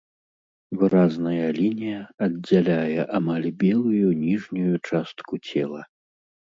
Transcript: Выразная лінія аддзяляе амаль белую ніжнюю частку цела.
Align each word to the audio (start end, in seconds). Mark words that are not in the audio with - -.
Выразная 0.79 1.49
лінія 1.59 2.01
аддзяляе 2.29 3.01
амаль 3.21 3.49
белую 3.67 4.09
ніжнюю 4.27 4.75
частку 4.91 5.33
цела. 5.51 5.81